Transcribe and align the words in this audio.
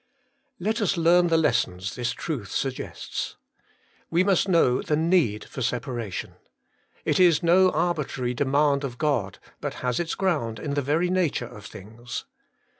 Let 0.59 0.81
us 0.81 0.97
learn 0.97 1.27
the 1.27 1.37
lessons 1.37 1.93
this 1.93 2.11
truth 2.11 2.49
suggests. 2.49 3.37
We 4.09 4.23
must 4.23 4.49
know 4.49 4.81
the 4.81 4.95
need 4.95 5.43
for 5.45 5.61
separation. 5.61 6.37
It 7.05 7.19
is 7.19 7.43
no 7.43 7.69
arbi 7.69 8.05
trary 8.05 8.35
demand 8.35 8.83
of 8.83 8.97
God, 8.97 9.37
but 9.59 9.75
has 9.85 9.99
its 9.99 10.15
ground 10.15 10.57
in 10.57 10.73
the 10.73 10.81
very 10.81 11.11
nature 11.11 11.45
of 11.45 11.67
things. 11.67 12.25